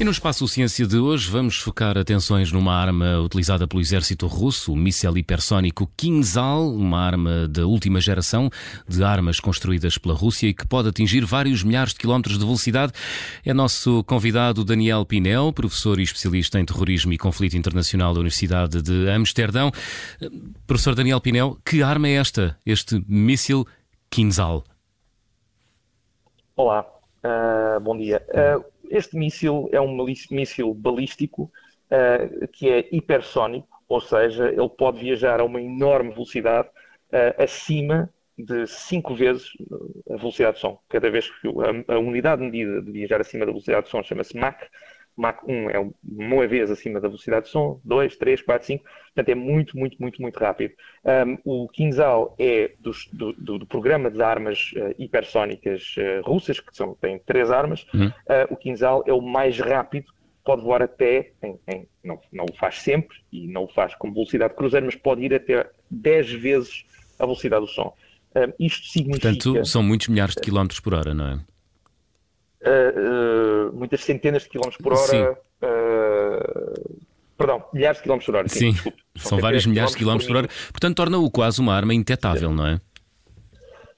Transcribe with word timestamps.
E 0.00 0.04
no 0.04 0.12
Espaço 0.12 0.46
Ciência 0.46 0.86
de 0.86 0.96
hoje 0.96 1.28
vamos 1.28 1.58
focar 1.58 1.98
atenções 1.98 2.52
numa 2.52 2.72
arma 2.72 3.18
utilizada 3.18 3.66
pelo 3.66 3.80
exército 3.80 4.28
russo, 4.28 4.72
o 4.72 4.76
míssil 4.76 5.18
hipersónico 5.18 5.90
Kinzhal, 5.96 6.70
uma 6.70 7.00
arma 7.00 7.48
da 7.48 7.66
última 7.66 8.00
geração 8.00 8.48
de 8.86 9.02
armas 9.02 9.40
construídas 9.40 9.98
pela 9.98 10.14
Rússia 10.14 10.46
e 10.46 10.54
que 10.54 10.64
pode 10.64 10.88
atingir 10.88 11.24
vários 11.24 11.64
milhares 11.64 11.94
de 11.94 11.98
quilómetros 11.98 12.38
de 12.38 12.44
velocidade. 12.44 12.92
É 13.44 13.52
nosso 13.52 14.04
convidado 14.04 14.64
Daniel 14.64 15.04
Pinel, 15.04 15.52
professor 15.52 15.98
e 15.98 16.04
especialista 16.04 16.60
em 16.60 16.64
terrorismo 16.64 17.12
e 17.12 17.18
conflito 17.18 17.56
internacional 17.56 18.14
da 18.14 18.20
Universidade 18.20 18.80
de 18.80 19.10
Amsterdão. 19.10 19.72
Professor 20.64 20.94
Daniel 20.94 21.20
Pinel, 21.20 21.58
que 21.64 21.82
arma 21.82 22.06
é 22.06 22.12
esta, 22.12 22.56
este 22.64 23.04
míssil 23.08 23.66
Kinzhal? 24.08 24.62
Olá, 26.54 26.86
uh, 27.24 27.80
bom 27.80 27.98
dia. 27.98 28.22
Uh, 28.28 28.77
este 28.90 29.16
míssil 29.16 29.68
é 29.72 29.80
um 29.80 29.96
míssil 30.30 30.74
balístico 30.74 31.50
uh, 31.90 32.48
que 32.48 32.68
é 32.68 32.88
hipersónico, 32.92 33.68
ou 33.88 34.00
seja, 34.00 34.48
ele 34.48 34.68
pode 34.68 35.00
viajar 35.00 35.40
a 35.40 35.44
uma 35.44 35.60
enorme 35.60 36.10
velocidade 36.10 36.68
uh, 36.68 37.42
acima 37.42 38.12
de 38.36 38.66
5 38.66 39.14
vezes 39.14 39.50
a 40.08 40.16
velocidade 40.16 40.56
de 40.56 40.60
som. 40.60 40.78
Cada 40.88 41.10
vez 41.10 41.28
que 41.28 41.48
a, 41.48 41.94
a 41.94 41.98
unidade 41.98 42.42
medida 42.42 42.80
de 42.80 42.92
viajar 42.92 43.20
acima 43.20 43.44
da 43.44 43.52
velocidade 43.52 43.86
de 43.86 43.90
som 43.90 44.02
chama-se 44.02 44.36
Mach, 44.36 44.58
Mach 45.18 45.42
1 45.46 45.70
é 45.70 45.90
uma 46.04 46.46
vez 46.46 46.70
acima 46.70 47.00
da 47.00 47.08
velocidade 47.08 47.46
de 47.46 47.50
som, 47.50 47.80
2, 47.84 48.16
3, 48.16 48.40
4, 48.40 48.66
5, 48.66 48.84
portanto 48.84 49.28
é 49.28 49.34
muito, 49.34 49.76
muito, 49.76 49.96
muito, 50.00 50.22
muito 50.22 50.38
rápido. 50.38 50.74
Um, 51.44 51.64
o 51.64 51.68
Kinzhal 51.68 52.36
é 52.38 52.72
dos, 52.78 53.08
do, 53.12 53.32
do, 53.32 53.58
do, 53.58 53.66
programa 53.66 54.12
de 54.12 54.22
armas 54.22 54.70
uh, 54.76 54.94
hipersónicas 54.96 55.96
uh, 55.98 56.22
russas, 56.24 56.60
que 56.60 56.74
são, 56.74 56.94
têm 56.94 57.18
três 57.18 57.50
armas, 57.50 57.84
uhum. 57.92 58.06
uh, 58.06 58.12
o 58.48 58.56
Kinzhal 58.56 59.02
é 59.08 59.12
o 59.12 59.20
mais 59.20 59.58
rápido, 59.58 60.06
pode 60.44 60.62
voar 60.62 60.82
até, 60.82 61.32
em, 61.42 61.58
em, 61.66 61.88
não, 62.04 62.20
não 62.32 62.44
o 62.44 62.56
faz 62.56 62.78
sempre, 62.78 63.18
e 63.32 63.48
não 63.48 63.64
o 63.64 63.68
faz 63.68 63.96
com 63.96 64.12
velocidade 64.12 64.52
de 64.52 64.56
cruzeiro, 64.56 64.86
mas 64.86 64.94
pode 64.94 65.22
ir 65.24 65.34
até 65.34 65.68
10 65.90 66.32
vezes 66.34 66.84
a 67.18 67.24
velocidade 67.24 67.66
do 67.66 67.70
som. 67.70 67.92
Um, 68.36 68.52
isto 68.64 68.86
significa... 68.86 69.30
Portanto, 69.32 69.66
são 69.66 69.82
muitos 69.82 70.06
milhares 70.06 70.36
de 70.36 70.42
quilómetros 70.42 70.78
por 70.78 70.94
hora, 70.94 71.12
não 71.12 71.26
é? 71.26 71.40
Uh, 72.62 73.72
muitas 73.72 74.02
centenas 74.04 74.42
de 74.42 74.48
quilómetros 74.48 74.82
por 74.82 74.92
hora. 74.92 75.38
Perdão, 77.36 77.64
milhares 77.72 77.98
de 77.98 78.02
quilómetros 78.02 78.26
por 78.26 78.34
hora. 78.36 78.48
Sim. 78.48 78.72
Desculpe, 78.72 79.02
são, 79.16 79.28
são 79.30 79.38
vários 79.38 79.64
milhares 79.64 79.92
de 79.92 79.98
quilómetros 79.98 80.26
por, 80.26 80.34
por 80.34 80.38
hora. 80.38 80.48
Portanto, 80.72 80.96
torna-o 80.96 81.30
quase 81.30 81.60
uma 81.60 81.74
arma 81.74 81.94
indetetável, 81.94 82.50
não 82.50 82.66
é? 82.66 82.80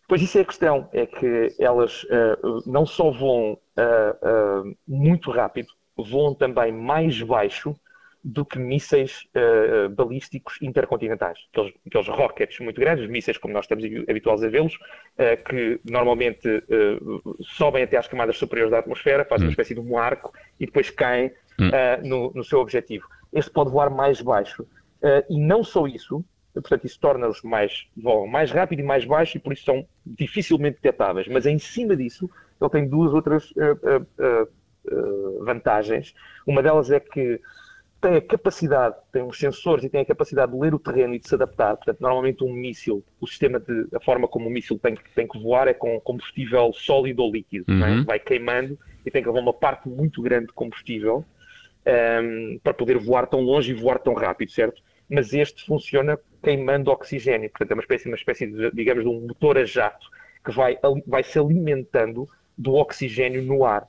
Pois 0.07 0.21
isso 0.21 0.39
é 0.39 0.41
a 0.41 0.45
questão, 0.45 0.89
é 0.93 1.07
que 1.07 1.55
elas 1.59 2.03
uh, 2.03 2.63
não 2.67 2.85
só 2.85 3.13
voam 3.13 3.53
uh, 3.53 4.67
uh, 4.67 4.77
muito 4.87 5.31
rápido, 5.31 5.69
voam 5.97 6.35
também 6.35 6.73
mais 6.73 7.23
baixo 7.23 7.77
do 8.23 8.45
que 8.45 8.59
mísseis 8.59 9.27
uh, 9.35 9.89
balísticos 9.89 10.59
intercontinentais. 10.61 11.39
Aqueles, 11.53 11.73
aqueles 11.87 12.09
rockets 12.09 12.61
muito 12.61 12.79
grandes, 12.79 13.09
mísseis 13.09 13.39
como 13.39 13.55
nós 13.55 13.65
estamos 13.65 13.85
habituados 14.09 14.45
a 14.45 14.49
vê-los, 14.49 14.75
uh, 14.75 15.43
que 15.49 15.81
normalmente 15.91 16.47
uh, 16.49 17.37
sobem 17.43 17.83
até 17.83 17.97
às 17.97 18.07
camadas 18.07 18.37
superiores 18.37 18.71
da 18.71 18.79
atmosfera, 18.79 19.25
fazem 19.25 19.47
hum. 19.47 19.49
uma 19.49 19.53
espécie 19.53 19.75
de 19.75 19.81
um 19.81 19.97
arco 19.97 20.33
e 20.59 20.67
depois 20.67 20.91
caem 20.91 21.33
hum. 21.59 21.71
no, 22.07 22.33
no, 22.35 22.45
seu 22.45 22.61
objetivo. 22.61 23.07
Este 23.33 23.51
pode 23.51 23.71
voar 23.71 23.89
mais 23.89 24.21
baixo. 24.21 24.67
e 25.29 25.41
não 25.41 25.65
só 25.65 25.87
isso, 25.87 26.23
portanto, 26.53 26.85
isso 26.85 27.01
torna-os 27.01 27.43
mais, 27.43 27.87
voam 27.97 28.27
mais 28.27 28.51
rápido 28.51 28.81
e 28.81 28.83
mais 28.83 29.05
baixo 29.05 29.37
e 29.37 29.41
por 29.41 29.53
isso 29.53 29.65
são 29.65 29.87
dificilmente 30.05 30.77
detectáveis. 30.77 31.27
Mas 31.29 31.47
em 31.47 31.59
cima 31.59 31.97
disso, 31.97 32.29
ele 32.61 32.71
tem 32.71 32.89
duas 32.89 33.15
outras 33.15 33.53
vantagens. 35.41 36.15
Uma 36.47 36.63
delas 36.63 36.91
é 36.91 37.01
que 37.01 37.41
tem 38.01 38.17
a 38.17 38.21
capacidade, 38.21 38.97
tem 39.13 39.23
uns 39.23 39.39
sensores 39.39 39.85
e 39.85 39.89
tem 39.89 40.01
a 40.01 40.05
capacidade 40.05 40.53
de 40.53 40.59
ler 40.59 40.75
o 40.75 40.79
terreno 40.79 41.15
e 41.15 41.19
de 41.19 41.29
se 41.29 41.35
adaptar. 41.35 41.77
Portanto, 41.77 42.01
normalmente 42.01 42.43
um 42.43 42.53
míssil, 42.53 43.05
o 43.21 43.27
sistema 43.27 43.61
de, 43.61 43.87
a 43.95 44.01
forma 44.01 44.27
como 44.27 44.49
o 44.49 44.51
míssil 44.51 44.79
tem, 44.79 44.97
tem 45.15 45.29
que 45.29 45.39
voar 45.39 45.69
é 45.69 45.75
com 45.75 46.01
combustível 46.01 46.73
sólido 46.73 47.23
ou 47.23 47.31
líquido. 47.31 47.65
É? 47.69 47.73
Uhum. 47.73 48.01
É? 48.01 48.05
Vai 48.05 48.19
queimando 48.19 48.79
e 49.05 49.11
tem 49.11 49.23
que 49.23 49.29
levar 49.29 49.41
uma 49.41 49.53
parte 49.53 49.89
muito 49.89 50.23
grande 50.23 50.47
de 50.47 50.53
combustível 50.55 51.25
um, 51.87 51.91
ehm, 51.91 52.59
para 52.63 52.73
poder 52.73 52.97
voar 52.99 53.27
tão 53.27 53.41
longe 53.41 53.73
e 53.73 53.75
voar 53.75 53.99
tão 53.99 54.15
rápido, 54.15 54.51
certo? 54.51 54.83
Mas 55.09 55.35
este 55.35 55.67
funciona 55.67 56.19
queimando 56.43 56.91
oxigênio. 56.91 57.51
Portanto, 57.51 57.73
é 57.73 57.75
uma 57.75 57.83
espécie, 57.83 58.09
uma 58.09 58.17
espécie 58.17 58.47
de, 58.47 58.71
digamos, 58.71 59.05
de 59.05 59.11
um 59.11 59.21
motor 59.21 59.59
a 59.59 59.65
jato 59.65 60.09
que 60.43 60.53
vai, 60.53 60.79
vai 61.07 61.23
se 61.23 61.39
alimentando 61.39 62.29
do 62.57 62.75
oxigênio 62.75 63.43
no 63.43 63.65
ar. 63.65 63.87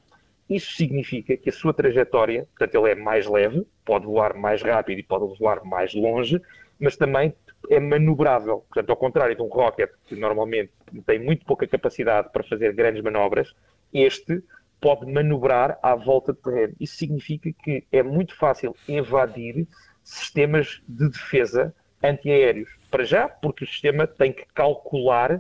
Isso 0.52 0.74
significa 0.74 1.38
que 1.38 1.50
a 1.50 1.54
sua 1.54 1.74
trajetória, 1.74 2.46
portanto, 2.58 2.76
ele 2.76 2.92
é 2.92 2.96
mais 2.96 3.26
leve, 3.26 3.66
pode 3.86 4.06
voar 4.06 4.36
mais 4.36 4.62
rápido 4.62 5.00
e 5.00 5.04
pode 5.04 5.40
voar 5.40 5.64
mais 5.64 5.94
longe, 5.94 6.42
mas 6.78 6.98
também 6.98 7.34
é 7.70 7.80
manobrável. 7.80 8.66
Portanto, 8.68 8.90
ao 8.90 8.98
contrário 8.98 9.34
de 9.34 9.42
um 9.42 9.48
rocket, 9.48 9.90
que 10.06 10.16
normalmente 10.16 10.74
tem 11.06 11.20
muito 11.20 11.46
pouca 11.46 11.66
capacidade 11.66 12.34
para 12.34 12.44
fazer 12.44 12.74
grandes 12.74 13.02
manobras, 13.02 13.56
este 13.94 14.44
pode 14.82 15.10
manobrar 15.10 15.80
à 15.82 15.96
volta 15.96 16.34
de 16.34 16.42
terreno. 16.42 16.74
Isso 16.82 16.98
significa 16.98 17.50
que 17.64 17.86
é 17.90 18.04
muito 18.04 18.36
fácil 18.36 18.76
evadir 18.90 19.66
sistemas 20.04 20.82
de 20.86 21.08
defesa 21.08 21.74
antiaéreos. 22.04 22.70
Para 22.90 23.06
já, 23.06 23.30
porque 23.30 23.64
o 23.64 23.68
sistema 23.68 24.06
tem 24.06 24.34
que 24.34 24.46
calcular 24.54 25.40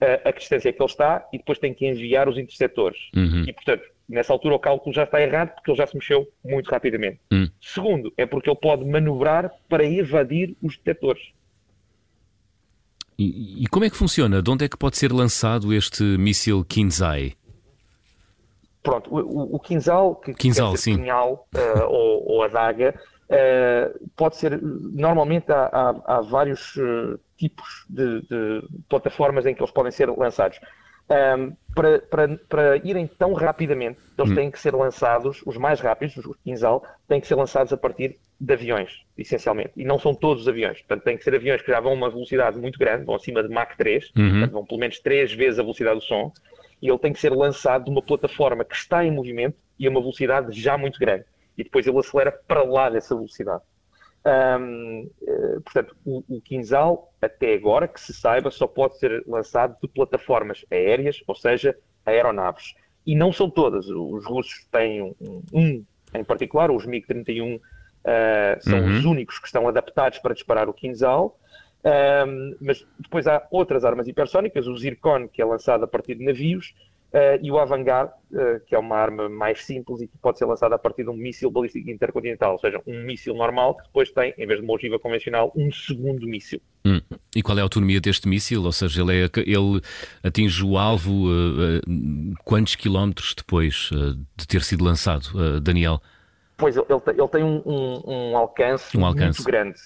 a, 0.00 0.04
eh, 0.06 0.22
a 0.24 0.30
distância 0.30 0.72
que 0.72 0.80
ele 0.80 0.90
está 0.90 1.28
e 1.30 1.36
depois 1.36 1.58
tem 1.58 1.74
que 1.74 1.86
enviar 1.86 2.26
os 2.26 2.38
interceptores. 2.38 3.10
Uhum. 3.14 3.44
E, 3.46 3.52
portanto, 3.52 3.84
nessa 4.08 4.32
altura 4.32 4.54
o 4.54 4.58
cálculo 4.58 4.94
já 4.94 5.04
está 5.04 5.20
errado 5.20 5.54
porque 5.54 5.70
ele 5.70 5.78
já 5.78 5.86
se 5.86 5.94
mexeu 5.94 6.28
muito 6.44 6.70
rapidamente. 6.70 7.20
Hum. 7.32 7.48
Segundo, 7.60 8.12
é 8.16 8.26
porque 8.26 8.50
ele 8.50 8.58
pode 8.60 8.84
manobrar 8.84 9.50
para 9.68 9.84
evadir 9.84 10.56
os 10.62 10.76
detectores. 10.76 11.22
E, 13.18 13.62
e, 13.62 13.66
como 13.68 13.84
é 13.84 13.90
que 13.90 13.96
funciona? 13.96 14.42
De 14.42 14.50
onde 14.50 14.64
é 14.64 14.68
que 14.68 14.76
pode 14.76 14.96
ser 14.96 15.12
lançado 15.12 15.72
este 15.72 16.02
míssil 16.02 16.64
Kinzhal? 16.64 17.30
Pronto, 18.82 19.08
o, 19.10 19.56
o, 19.56 19.58
Kinzhal, 19.60 20.16
que 20.16 20.34
Kinzhal, 20.34 20.76
sim. 20.76 20.96
Kinhal, 20.96 21.48
uh, 21.54 21.84
ou, 21.88 22.32
ou 22.32 22.42
adaga, 22.42 22.94
uh, 23.30 24.10
pode 24.14 24.36
ser, 24.36 24.60
normalmente 24.60 25.50
há, 25.50 25.70
há, 25.72 26.16
há 26.16 26.20
vários 26.20 26.76
uh, 26.76 27.18
tipos 27.38 27.86
de, 27.88 28.20
de, 28.22 28.62
plataformas 28.88 29.46
em 29.46 29.54
que 29.54 29.62
eles 29.62 29.72
podem 29.72 29.90
ser 29.90 30.10
lançados 30.10 30.60
um, 31.10 31.52
para, 31.74 31.98
para, 31.98 32.38
para, 32.48 32.76
irem 32.78 33.06
tão 33.06 33.32
rapidamente, 33.32 33.98
eles 34.16 34.30
hum. 34.30 34.34
têm 34.34 34.50
que 34.50 34.58
ser 34.58 34.74
lançados, 34.74 35.42
os 35.44 35.56
mais 35.56 35.80
rápidos, 35.80 36.16
os 36.16 36.36
Kinzhal, 36.44 36.84
têm 37.08 37.20
que 37.20 37.26
ser 37.26 37.34
lançados 37.34 37.72
a 37.72 37.76
partir 37.76 38.16
de 38.40 38.52
aviões, 38.52 39.02
essencialmente. 39.16 39.72
E 39.76 39.84
não 39.84 39.98
são 39.98 40.14
todos 40.14 40.42
os 40.42 40.48
aviões. 40.48 40.78
Portanto, 40.78 41.04
têm 41.04 41.16
que 41.16 41.24
ser 41.24 41.34
aviões 41.34 41.62
que 41.62 41.70
já 41.70 41.80
vão 41.80 41.92
a 41.92 41.94
uma 41.94 42.10
velocidade 42.10 42.58
muito 42.58 42.78
grande, 42.78 43.04
vão 43.04 43.14
acima 43.14 43.42
de 43.42 43.48
Mach 43.48 43.76
3, 43.76 44.12
uhum. 44.16 44.30
portanto, 44.30 44.52
vão 44.52 44.64
pelo 44.64 44.80
menos 44.80 44.98
3 45.00 45.32
vezes 45.34 45.58
a 45.58 45.62
velocidade 45.62 45.96
do 45.96 46.04
som, 46.04 46.32
e 46.80 46.88
ele 46.88 46.98
tem 46.98 47.12
que 47.12 47.20
ser 47.20 47.32
lançado 47.32 47.84
de 47.84 47.90
uma 47.90 48.02
plataforma 48.02 48.64
que 48.64 48.74
está 48.74 49.04
em 49.04 49.10
movimento 49.10 49.56
e 49.78 49.86
a 49.86 49.90
uma 49.90 50.00
velocidade 50.00 50.58
já 50.58 50.78
muito 50.78 50.98
grande. 50.98 51.24
E 51.56 51.64
depois 51.64 51.86
ele 51.86 51.98
acelera 51.98 52.32
para 52.32 52.62
lá 52.62 52.90
dessa 52.90 53.14
velocidade. 53.14 53.62
Um, 54.26 55.10
uh, 55.20 55.60
portanto, 55.60 55.94
o, 56.04 56.24
o 56.28 56.40
Kinzhal, 56.40 57.12
até 57.20 57.54
agora, 57.54 57.86
que 57.86 58.00
se 58.00 58.14
saiba, 58.14 58.50
só 58.50 58.66
pode 58.66 58.98
ser 58.98 59.22
lançado 59.26 59.76
de 59.82 59.88
plataformas 59.88 60.64
aéreas, 60.70 61.22
ou 61.26 61.34
seja, 61.34 61.76
aeronaves. 62.06 62.74
E 63.06 63.14
não 63.14 63.32
são 63.32 63.50
todas. 63.50 63.86
Os 63.88 64.24
russos 64.24 64.66
têm 64.72 65.02
um, 65.02 65.42
um 65.52 65.84
em 66.14 66.24
particular, 66.24 66.70
os 66.70 66.86
MiG-31 66.86 67.56
uh, 67.56 67.60
são 68.60 68.78
uhum. 68.80 68.98
os 68.98 69.04
únicos 69.04 69.38
que 69.38 69.46
estão 69.46 69.68
adaptados 69.68 70.18
para 70.20 70.32
disparar 70.32 70.68
o 70.68 70.72
Kinzhal. 70.72 71.38
Um, 71.84 72.56
mas 72.60 72.86
depois 72.98 73.26
há 73.26 73.46
outras 73.50 73.84
armas 73.84 74.08
hipersónicas, 74.08 74.66
o 74.66 74.76
Zircon, 74.76 75.28
que 75.28 75.42
é 75.42 75.44
lançado 75.44 75.84
a 75.84 75.86
partir 75.86 76.14
de 76.14 76.24
navios, 76.24 76.74
Uh, 77.14 77.38
e 77.40 77.48
o 77.48 77.60
Avangard, 77.60 78.10
uh, 78.32 78.58
que 78.66 78.74
é 78.74 78.78
uma 78.78 78.96
arma 78.96 79.28
mais 79.28 79.64
simples 79.64 80.00
e 80.00 80.08
que 80.08 80.18
pode 80.18 80.36
ser 80.36 80.46
lançada 80.46 80.74
a 80.74 80.78
partir 80.78 81.04
de 81.04 81.10
um 81.10 81.16
míssil 81.16 81.48
balístico 81.48 81.88
intercontinental, 81.88 82.54
ou 82.54 82.58
seja, 82.58 82.82
um 82.84 83.04
míssil 83.04 83.36
normal 83.36 83.76
que 83.76 83.84
depois 83.84 84.10
tem, 84.10 84.34
em 84.36 84.44
vez 84.44 84.58
de 84.58 84.66
uma 84.66 84.74
ogiva 84.74 84.98
convencional, 84.98 85.52
um 85.54 85.70
segundo 85.70 86.26
míssil. 86.26 86.60
Hum. 86.84 87.00
E 87.36 87.40
qual 87.40 87.56
é 87.56 87.60
a 87.60 87.62
autonomia 87.62 88.00
deste 88.00 88.26
míssil? 88.26 88.64
Ou 88.64 88.72
seja, 88.72 89.00
ele, 89.00 89.26
é, 89.26 89.30
ele 89.46 89.80
atinge 90.24 90.64
o 90.64 90.76
alvo 90.76 91.28
uh, 91.28 92.34
quantos 92.44 92.74
quilómetros 92.74 93.32
depois 93.36 93.90
de 94.36 94.48
ter 94.48 94.62
sido 94.62 94.82
lançado, 94.82 95.60
Daniel? 95.60 96.02
Pois, 96.56 96.76
ele, 96.76 96.84
ele 96.88 97.28
tem 97.28 97.44
um, 97.44 97.62
um, 97.64 98.02
um, 98.06 98.36
alcance 98.36 98.98
um, 98.98 99.06
alcance 99.06 99.38
muito 99.38 99.44
grande. 99.44 99.78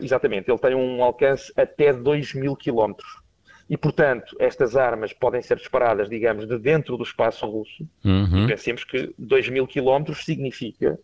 exatamente, 0.00 0.50
ele 0.50 0.58
tem 0.58 0.74
um 0.74 1.04
alcance 1.04 1.52
até 1.54 1.92
2 1.92 2.32
mil 2.32 2.56
quilómetros. 2.56 3.20
E, 3.68 3.76
portanto, 3.76 4.36
estas 4.38 4.76
armas 4.76 5.12
podem 5.12 5.40
ser 5.40 5.56
disparadas, 5.56 6.08
digamos, 6.08 6.46
de 6.46 6.58
dentro 6.58 6.96
do 6.96 7.02
espaço 7.02 7.46
russo. 7.46 7.86
Uhum. 8.04 8.46
Pensemos 8.46 8.84
que 8.84 9.14
2 9.18 9.48
mil 9.48 9.66
quilómetros 9.66 10.24
significa 10.24 10.98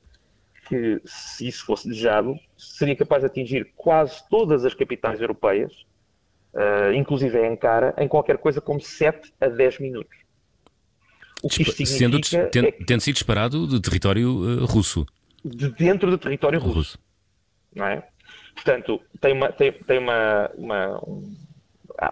que, 0.69 1.00
se 1.05 1.49
isso 1.49 1.64
fosse 1.64 1.88
desejado, 1.88 2.38
seria 2.56 2.94
capaz 2.94 3.22
de 3.22 3.26
atingir 3.26 3.72
quase 3.75 4.22
todas 4.28 4.64
as 4.64 4.75
capitais 4.75 5.20
europeias, 5.20 5.72
uh, 6.52 6.93
inclusive 6.93 7.38
a 7.38 7.50
Ankara, 7.50 7.94
em 7.96 8.06
qualquer 8.06 8.37
coisa 8.38 8.60
como 8.60 8.81
7 8.81 9.32
a 9.40 9.49
10 9.49 9.78
minutos. 9.78 10.19
O 11.43 11.49
que 11.49 11.62
isto 11.62 11.87
Sendo, 11.87 12.20
ten, 12.20 12.66
é 12.66 12.72
tendo 12.72 13.00
sido 13.00 13.14
disparado 13.14 13.66
de 13.66 13.81
território 13.81 14.28
uh, 14.28 14.64
russo. 14.66 15.06
De 15.44 15.70
dentro 15.70 16.10
do 16.10 16.19
território 16.19 16.58
russo. 16.58 16.75
russo. 16.75 16.99
Não 17.75 17.87
é? 17.87 18.02
Portanto, 18.55 19.00
tem 19.20 19.32
uma. 19.32 19.52
Tem, 19.52 19.72
tem 19.72 19.99
uma, 19.99 20.50
uma 20.56 20.99
um, 21.08 21.37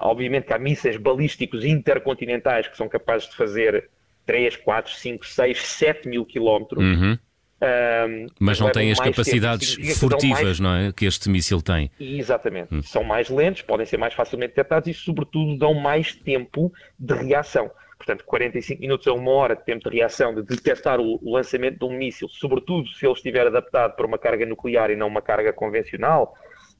obviamente 0.01 0.47
que 0.47 0.53
há 0.53 0.59
mísseis 0.59 0.97
balísticos 0.97 1.65
intercontinentais 1.65 2.69
que 2.69 2.77
são 2.77 2.89
capazes 2.89 3.29
de 3.29 3.37
fazer 3.37 3.91
3, 4.25 4.57
4, 4.57 4.93
5, 4.93 5.27
6, 5.27 5.59
7 5.59 6.09
mil 6.09 6.25
quilómetros. 6.25 6.83
Uhum. 6.83 7.19
Um, 7.59 8.27
mas 8.39 8.61
não 8.61 8.71
têm 8.71 8.93
as 8.93 9.01
capacidades 9.01 9.77
furtivas, 9.99 10.43
mais... 10.43 10.61
não 10.61 10.75
é? 10.75 10.93
Que 10.93 11.07
este 11.07 11.31
míssil 11.31 11.63
tem. 11.63 11.91
Exatamente. 11.99 12.75
Hum. 12.75 12.83
São 12.83 13.03
mais 13.03 13.31
lentos, 13.31 13.63
podem 13.63 13.87
ser 13.87 13.97
mais 13.97 14.13
facilmente 14.13 14.51
detectados 14.51 14.89
e, 14.89 14.95
sobretudo, 14.95 15.57
dão 15.57 15.73
mais 15.73 16.15
tempo 16.15 16.71
de 16.99 17.15
reação. 17.15 17.71
Portanto, 17.97 18.25
45 18.27 18.81
minutos 18.81 19.07
a 19.07 19.13
uma 19.15 19.31
hora 19.31 19.57
de 19.57 19.65
tempo 19.65 19.89
de 19.89 19.97
reação 19.97 20.35
de 20.35 20.43
detectar 20.43 21.01
o 21.01 21.19
lançamento 21.25 21.79
de 21.79 21.85
um 21.87 21.97
míssil, 21.97 22.29
sobretudo 22.29 22.89
se 22.89 23.07
ele 23.07 23.15
estiver 23.15 23.47
adaptado 23.47 23.97
para 23.97 24.07
uma 24.07 24.19
carga 24.19 24.45
nuclear 24.45 24.91
e 24.91 24.97
não 24.97 25.09
uma 25.09 25.23
carga 25.23 25.51
convencional, 25.51 26.37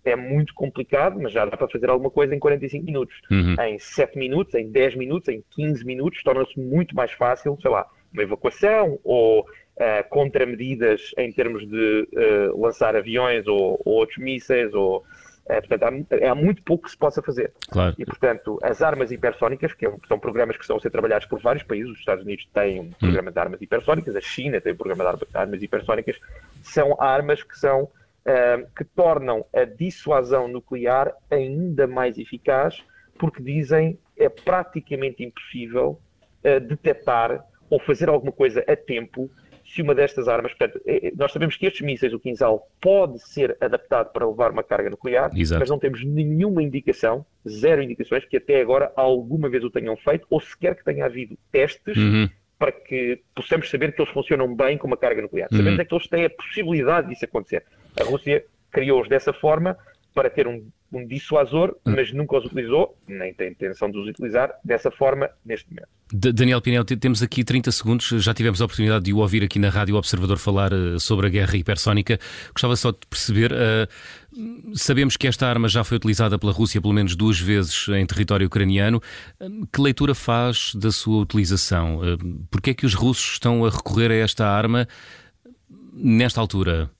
é 0.07 0.15
muito 0.15 0.55
complicado, 0.55 1.19
mas 1.21 1.33
já 1.33 1.45
dá 1.45 1.57
para 1.57 1.69
fazer 1.69 1.91
alguma 1.91 2.11
coisa 2.11 2.35
em 2.35 2.39
45 2.39 2.85
minutos. 2.85 3.21
Uhum. 3.31 3.57
Em 3.61 3.79
7 3.79 4.17
minutos, 4.17 4.55
em 4.55 4.71
10 4.71 4.95
minutos, 4.95 5.29
em 5.29 5.43
15 5.51 5.85
minutos, 5.85 6.23
torna-se 6.23 6.59
muito 6.59 6.95
mais 6.95 7.11
fácil, 7.11 7.59
sei 7.61 7.71
lá, 7.71 7.87
uma 8.13 8.23
evacuação 8.23 9.01
ou 9.03 9.41
uh, 9.41 10.09
contramedidas 10.09 11.13
em 11.19 11.33
termos 11.33 11.69
de 11.69 12.09
uh, 12.13 12.61
lançar 12.61 12.95
aviões 12.95 13.49
ou, 13.49 13.81
ou 13.85 13.95
outros 13.95 14.19
mísseis 14.19 14.73
ou 14.73 15.05
é, 15.49 15.61
portanto, 15.61 15.85
há, 15.85 16.31
há, 16.31 16.35
muito 16.35 16.61
pouco 16.63 16.85
que 16.85 16.91
se 16.91 16.97
possa 16.97 17.23
fazer. 17.23 17.53
Claro. 17.71 17.95
E, 17.97 18.05
portanto, 18.05 18.59
as 18.63 18.83
armas 18.83 19.13
hipersónicas, 19.13 19.73
que 19.73 19.87
é 19.87 19.93
são 20.09 20.19
programas 20.19 20.57
que 20.57 20.63
estão 20.63 20.77
a 20.77 20.81
ser 20.81 20.91
trabalhados 20.91 21.27
por 21.29 21.41
vários 21.41 21.63
países, 21.63 21.93
os 21.93 21.99
Estados 22.01 22.25
Unidos 22.25 22.49
têm 22.53 22.81
um 22.81 22.91
programa 22.91 23.31
hum. 23.31 23.33
de 23.33 23.39
armas 23.39 23.63
hipersónicas, 23.63 24.17
a 24.17 24.21
China 24.21 24.61
tem 24.61 24.73
um 24.73 24.77
programa 24.77 25.17
de 25.17 25.25
armas 25.35 25.63
hipersónicas, 25.63 26.19
são 26.63 27.01
armas 27.01 27.45
que 27.45 27.57
são 27.57 27.89
uh, 28.27 28.67
que 28.77 28.85
tornam 28.85 29.47
a 29.55 29.65
dissuasão 29.65 30.49
nuclear 30.49 31.15
ainda 31.31 31.87
mais 31.87 32.19
eficaz, 32.19 32.83
porque 33.19 33.43
dizem 33.43 33.99
é 34.17 34.29
praticamente 34.29 35.25
impossível 35.25 36.01
uh, 36.45 36.61
detectar 36.61 37.45
ou 37.71 37.81
fazer 37.81 38.09
alguma 38.09 38.33
coisa 38.33 38.65
a 38.67 38.77
tempo 38.77 39.31
se 39.67 39.83
uma 39.83 39.95
destas 39.95 40.29
armas, 40.29 40.53
portanto, 40.55 40.81
é, 40.87 41.09
é, 41.09 41.13
nós 41.17 41.33
sabemos 41.33 41.57
que 41.57 41.67
estes 41.67 41.85
mísseis, 41.85 42.13
o 42.13 42.21
Quinzal, 42.21 42.69
pode 42.81 43.19
ser 43.19 43.57
adaptado 43.61 44.13
para 44.13 44.27
levar 44.27 44.53
uma 44.53 44.63
carga 44.63 44.89
nuclear, 44.89 45.31
Exato. 45.35 45.59
mas 45.59 45.69
não 45.69 45.79
temos 45.79 46.05
nenhuma 46.05 46.63
indicação, 46.63 47.27
zero 47.49 47.83
indicações, 47.83 48.25
que 48.25 48.37
até 48.37 48.61
agora 48.61 48.93
alguma 48.95 49.49
vez 49.49 49.65
o 49.65 49.71
tenham 49.71 49.97
feito, 49.97 50.27
ou 50.31 50.41
sequer 50.41 50.77
que 50.77 50.85
tenha 50.85 51.05
havido 51.05 51.37
testes 51.51 51.97
uhum. 51.97 52.29
para 52.57 52.71
que 52.71 53.21
possamos 53.35 53.69
saber 53.69 53.93
que 53.93 54.01
eles 54.01 54.13
funcionam 54.13 54.55
bem 54.55 54.79
com 54.79 54.87
uma 54.87 54.97
carga 54.97 55.21
nuclear. 55.21 55.49
Uhum. 55.51 55.59
Sabemos 55.59 55.81
é 55.81 55.85
que 55.85 55.95
eles 55.95 56.07
têm 56.07 56.25
a 56.25 56.31
possibilidade 56.31 57.09
disso 57.09 57.25
acontecer. 57.25 57.65
A 58.01 58.05
Rússia 58.05 58.45
criou-os 58.71 59.09
dessa 59.09 59.33
forma 59.33 59.77
para 60.15 60.31
ter 60.31 60.47
um, 60.47 60.67
um 60.93 61.07
dissuasor, 61.07 61.77
uhum. 61.85 61.95
mas 61.95 62.13
nunca 62.13 62.39
os 62.39 62.45
utilizou, 62.47 62.97
nem 63.07 63.35
tem 63.35 63.51
intenção 63.51 63.91
de 63.91 63.99
os 63.99 64.09
utilizar 64.09 64.51
dessa 64.65 64.91
forma 64.91 65.29
neste 65.45 65.69
momento. 65.69 65.89
Daniel 66.13 66.63
Pinel, 66.63 66.85
temos 66.85 67.23
aqui 67.23 67.43
30 67.43 67.73
segundos, 67.73 68.07
já 68.23 68.33
tivemos 68.33 68.63
a 68.63 68.65
oportunidade 68.65 69.05
de 69.05 69.13
o 69.13 69.19
ouvir 69.19 69.43
aqui 69.43 69.59
na 69.59 69.69
Rádio 69.69 69.97
Observador 69.97 70.39
falar 70.39 70.73
uh, 70.73 71.01
sobre 71.01 71.27
a 71.27 71.31
guerra 71.31 71.57
hipersónica. 71.57 72.19
Gostava 72.53 72.77
só 72.77 72.93
de 72.93 72.99
perceber, 73.11 73.53
uh, 73.53 74.77
sabemos 74.77 75.17
que 75.17 75.27
esta 75.27 75.49
arma 75.49 75.69
já 75.69 75.83
foi 75.83 75.97
utilizada 75.97 76.39
pela 76.39 76.53
Rússia 76.53 76.81
pelo 76.81 76.95
menos 76.95 77.17
duas 77.17 77.41
vezes 77.41 77.89
em 77.89 78.07
território 78.07 78.47
ucraniano. 78.47 79.03
Uh, 79.41 79.67
que 79.67 79.81
leitura 79.81 80.15
faz 80.15 80.75
da 80.77 80.93
sua 80.93 81.21
utilização? 81.21 81.99
Uh, 81.99 82.47
Porquê 82.51 82.71
é 82.71 82.75
que 82.75 82.87
os 82.87 82.95
russos 82.95 83.33
estão 83.33 83.67
a 83.67 83.71
recorrer 83.71 84.13
a 84.13 84.15
esta 84.15 84.47
arma 84.47 84.87
nesta 85.93 86.41
altura? 86.41 86.91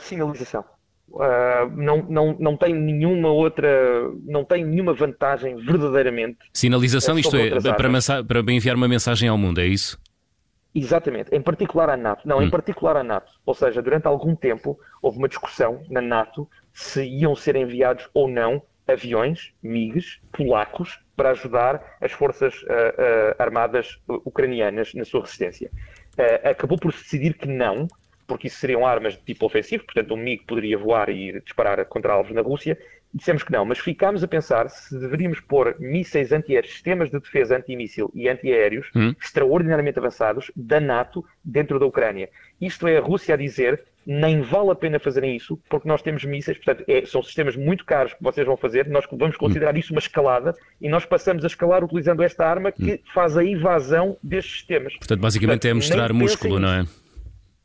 Sinalização. 0.00 0.64
Uh, 1.14 1.70
não, 1.76 2.02
não, 2.08 2.36
não 2.40 2.56
tem 2.56 2.74
nenhuma 2.74 3.28
outra, 3.28 3.68
não 4.24 4.44
tem 4.44 4.64
nenhuma 4.64 4.92
vantagem 4.92 5.54
verdadeiramente. 5.56 6.38
Sinalização, 6.52 7.16
isto 7.18 7.36
é, 7.36 7.50
para, 7.60 8.24
para 8.24 8.52
enviar 8.52 8.74
uma 8.74 8.88
mensagem 8.88 9.28
ao 9.28 9.38
mundo, 9.38 9.60
é 9.60 9.66
isso? 9.66 9.96
Exatamente, 10.74 11.32
em 11.32 11.40
particular 11.40 11.88
à 11.88 11.96
NATO. 11.96 12.26
Não, 12.26 12.38
hum. 12.38 12.42
em 12.42 12.50
particular 12.50 12.96
à 12.96 13.04
NATO. 13.04 13.30
Ou 13.46 13.54
seja, 13.54 13.80
durante 13.80 14.08
algum 14.08 14.34
tempo 14.34 14.76
houve 15.00 15.18
uma 15.18 15.28
discussão 15.28 15.82
na 15.88 16.00
NATO 16.00 16.48
se 16.72 17.04
iam 17.04 17.36
ser 17.36 17.54
enviados 17.54 18.08
ou 18.12 18.26
não 18.26 18.60
aviões, 18.86 19.52
MiGs, 19.62 20.20
polacos, 20.32 20.98
para 21.16 21.30
ajudar 21.30 21.96
as 22.00 22.10
forças 22.10 22.54
uh, 22.62 22.66
uh, 22.66 23.34
armadas 23.38 24.00
ucranianas 24.24 24.92
na 24.94 25.04
sua 25.04 25.20
resistência. 25.20 25.70
acabou 26.42 26.76
por 26.76 26.92
se 26.92 27.04
decidir 27.04 27.34
que 27.34 27.46
não, 27.46 27.86
porque 28.26 28.48
isso 28.48 28.58
seriam 28.58 28.86
armas 28.86 29.14
de 29.14 29.20
tipo 29.20 29.46
ofensivo, 29.46 29.84
portanto 29.84 30.14
um 30.14 30.16
MiG 30.16 30.44
poderia 30.44 30.78
voar 30.78 31.08
e 31.08 31.40
disparar 31.40 31.84
contra 31.86 32.12
alvos 32.12 32.32
na 32.32 32.40
Rússia. 32.42 32.78
Dissemos 33.12 33.44
que 33.44 33.52
não, 33.52 33.64
mas 33.64 33.78
ficámos 33.78 34.24
a 34.24 34.28
pensar 34.28 34.68
se 34.68 34.98
deveríamos 34.98 35.38
pôr 35.38 35.76
mísseis 35.78 36.32
antiaéreos, 36.32 36.72
sistemas 36.72 37.10
de 37.10 37.20
defesa 37.20 37.56
antimíssil 37.56 38.10
e 38.12 38.28
antiaéreos 38.28 38.90
hum. 38.94 39.14
extraordinariamente 39.20 39.98
avançados 39.98 40.50
da 40.56 40.80
NATO 40.80 41.24
dentro 41.44 41.78
da 41.78 41.86
Ucrânia. 41.86 42.28
Isto 42.60 42.88
é 42.88 42.96
a 42.98 43.00
Rússia 43.00 43.34
a 43.34 43.36
dizer 43.36 43.84
nem 44.06 44.42
vale 44.42 44.70
a 44.70 44.74
pena 44.74 44.98
fazerem 44.98 45.34
isso, 45.34 45.58
porque 45.68 45.88
nós 45.88 46.02
temos 46.02 46.24
mísseis, 46.24 46.58
portanto, 46.58 46.84
é, 46.88 47.04
são 47.06 47.22
sistemas 47.22 47.56
muito 47.56 47.84
caros 47.84 48.12
que 48.12 48.22
vocês 48.22 48.46
vão 48.46 48.56
fazer, 48.56 48.86
nós 48.88 49.06
vamos 49.10 49.36
considerar 49.36 49.76
isso 49.76 49.92
uma 49.92 49.98
escalada 49.98 50.54
e 50.80 50.88
nós 50.88 51.06
passamos 51.06 51.42
a 51.44 51.46
escalar 51.46 51.82
utilizando 51.82 52.22
esta 52.22 52.46
arma 52.46 52.70
que 52.70 52.94
hum. 52.94 52.98
faz 53.14 53.36
a 53.36 53.44
evasão 53.44 54.16
destes 54.22 54.52
sistemas. 54.54 54.94
Portanto, 54.96 55.20
basicamente 55.20 55.62
portanto, 55.62 55.70
é 55.70 55.74
mostrar 55.74 56.12
músculo, 56.12 56.58
não 56.58 56.72
é? 56.72 56.84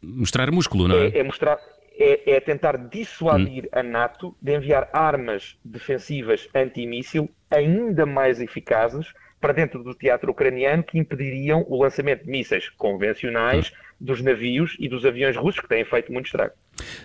Mostrar 0.01 0.51
músculo, 0.51 0.87
não 0.87 0.97
é? 0.97 1.07
É, 1.07 1.19
é 1.19 1.23
mostrar, 1.23 1.59
é, 1.97 2.35
é, 2.35 2.39
tentar 2.39 2.77
dissuadir 2.77 3.65
hum. 3.65 3.69
a 3.71 3.83
NATO 3.83 4.35
de 4.41 4.55
enviar 4.55 4.89
armas 4.93 5.57
defensivas 5.63 6.47
antimíssil 6.55 7.29
ainda 7.49 8.05
mais 8.05 8.39
eficazes 8.39 9.13
para 9.41 9.53
dentro 9.53 9.83
do 9.83 9.93
teatro 9.93 10.31
ucraniano 10.31 10.83
que 10.83 10.97
impediriam 10.97 11.65
o 11.67 11.81
lançamento 11.81 12.25
de 12.25 12.31
mísseis 12.31 12.69
convencionais 12.69 13.69
hum. 13.69 13.95
dos 13.99 14.21
navios 14.21 14.75
e 14.79 14.87
dos 14.87 15.05
aviões 15.05 15.35
russos 15.35 15.61
que 15.61 15.67
têm 15.67 15.85
feito 15.85 16.11
muito 16.11 16.27
estrago. 16.27 16.53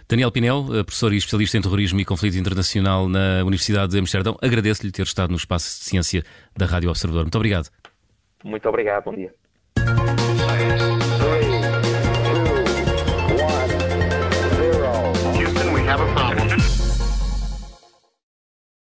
Daniel 0.08 0.30
Pinel, 0.30 0.66
eh, 0.72 0.84
professor 0.84 1.12
e 1.12 1.16
especialista 1.16 1.58
em 1.58 1.62
terrorismo 1.62 2.00
e 2.00 2.04
conflito 2.04 2.36
internacional 2.36 3.08
na 3.08 3.42
Universidade 3.42 3.92
de 3.92 3.98
Amsterdão, 3.98 4.36
agradeço-lhe 4.40 4.92
ter 4.92 5.02
estado 5.02 5.30
no 5.30 5.36
espaço 5.36 5.66
de 5.80 5.84
ciência 5.84 6.22
da 6.56 6.66
Rádio 6.66 6.90
Observador. 6.90 7.24
Muito 7.24 7.36
obrigado. 7.36 7.68
Muito 8.44 8.68
obrigado, 8.68 9.04
bom 9.04 9.14
dia. 9.14 9.32